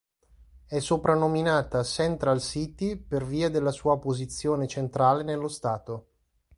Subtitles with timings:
[0.65, 6.07] È soprannominata "Central City" per via della sua posizione centrale nello stato.